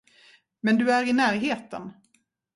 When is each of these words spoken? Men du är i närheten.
Men 0.63 0.77
du 0.77 0.91
är 0.91 1.07
i 1.07 1.13
närheten. 1.13 1.91